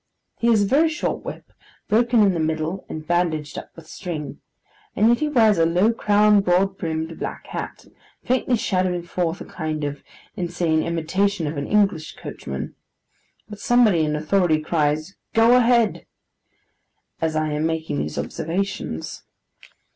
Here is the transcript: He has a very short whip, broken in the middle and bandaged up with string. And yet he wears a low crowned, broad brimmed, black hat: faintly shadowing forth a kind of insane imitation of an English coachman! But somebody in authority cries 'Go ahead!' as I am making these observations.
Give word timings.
He 0.39 0.47
has 0.47 0.63
a 0.63 0.65
very 0.65 0.89
short 0.89 1.23
whip, 1.23 1.53
broken 1.87 2.21
in 2.23 2.33
the 2.33 2.39
middle 2.39 2.87
and 2.89 3.05
bandaged 3.05 3.55
up 3.55 3.69
with 3.75 3.85
string. 3.87 4.41
And 4.95 5.09
yet 5.09 5.19
he 5.19 5.29
wears 5.29 5.59
a 5.59 5.65
low 5.67 5.93
crowned, 5.93 6.43
broad 6.43 6.75
brimmed, 6.79 7.19
black 7.19 7.45
hat: 7.45 7.85
faintly 8.23 8.55
shadowing 8.57 9.03
forth 9.03 9.41
a 9.41 9.45
kind 9.45 9.83
of 9.83 10.01
insane 10.35 10.81
imitation 10.81 11.45
of 11.45 11.55
an 11.55 11.67
English 11.67 12.15
coachman! 12.15 12.73
But 13.47 13.59
somebody 13.59 14.03
in 14.03 14.15
authority 14.15 14.59
cries 14.59 15.15
'Go 15.35 15.55
ahead!' 15.55 16.07
as 17.21 17.35
I 17.35 17.51
am 17.51 17.67
making 17.67 17.99
these 17.99 18.17
observations. 18.17 19.21